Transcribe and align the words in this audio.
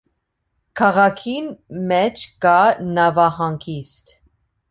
Քաղաքին 0.79 1.49
մէջ 1.91 2.23
կայ 2.47 2.87
նաւահանգիստ։ 2.97 4.13